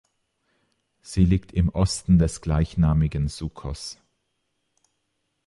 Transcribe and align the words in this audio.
Sie 1.03 1.23
liegt 1.25 1.51
im 1.51 1.69
Osten 1.69 2.17
des 2.17 2.41
gleichnamigen 2.41 3.27
Sucos. 3.27 3.99